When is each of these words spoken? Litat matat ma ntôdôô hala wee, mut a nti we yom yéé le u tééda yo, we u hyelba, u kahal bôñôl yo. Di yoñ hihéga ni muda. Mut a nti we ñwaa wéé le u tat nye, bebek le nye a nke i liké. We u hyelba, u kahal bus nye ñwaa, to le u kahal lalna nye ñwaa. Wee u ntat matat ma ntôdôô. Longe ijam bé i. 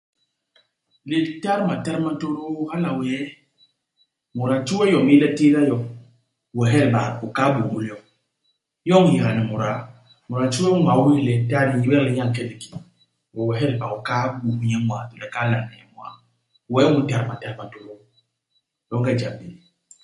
Litat 1.09 1.59
matat 1.67 1.97
ma 2.03 2.09
ntôdôô 2.15 2.61
hala 2.71 2.89
wee, 2.99 3.19
mut 4.35 4.51
a 4.55 4.57
nti 4.61 4.73
we 4.79 4.83
yom 4.93 5.07
yéé 5.11 5.21
le 5.23 5.27
u 5.31 5.35
tééda 5.37 5.61
yo, 5.69 5.77
we 6.57 6.63
u 6.67 6.69
hyelba, 6.71 7.01
u 7.25 7.27
kahal 7.35 7.51
bôñôl 7.57 7.83
yo. 7.89 7.97
Di 8.81 8.87
yoñ 8.91 9.03
hihéga 9.09 9.31
ni 9.35 9.41
muda. 9.49 9.71
Mut 10.27 10.39
a 10.43 10.45
nti 10.47 10.57
we 10.63 10.69
ñwaa 10.83 11.01
wéé 11.05 11.19
le 11.27 11.33
u 11.41 11.45
tat 11.49 11.65
nye, 11.71 11.85
bebek 11.89 11.99
le 12.05 12.11
nye 12.13 12.21
a 12.23 12.27
nke 12.29 12.41
i 12.43 12.47
liké. 12.49 12.69
We 13.33 13.39
u 13.49 13.53
hyelba, 13.59 13.85
u 13.95 13.97
kahal 14.07 14.29
bus 14.39 14.55
nye 14.69 14.77
ñwaa, 14.83 15.07
to 15.09 15.13
le 15.21 15.25
u 15.29 15.33
kahal 15.33 15.49
lalna 15.53 15.73
nye 15.77 15.83
ñwaa. 15.91 16.13
Wee 16.73 16.87
u 16.93 16.97
ntat 17.01 17.23
matat 17.27 17.53
ma 17.57 17.63
ntôdôô. 17.67 17.97
Longe 18.89 19.11
ijam 19.13 19.33
bé 19.39 19.45
i. 19.55 19.55